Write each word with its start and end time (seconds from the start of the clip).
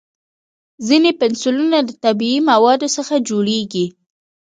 ځینې 0.87 1.11
پنسلونه 1.19 1.77
د 1.83 1.89
طبیعي 2.03 2.39
موادو 2.51 2.87
څخه 2.95 3.15
جوړېږي. 3.29 3.85